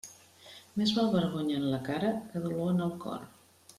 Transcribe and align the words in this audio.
Més 0.81 0.93
val 0.95 1.11
vergonya 1.15 1.59
en 1.59 1.67
la 1.75 1.81
cara 1.91 2.09
que 2.33 2.43
dolor 2.47 2.73
en 2.73 2.83
el 2.87 2.95
cor. 3.05 3.23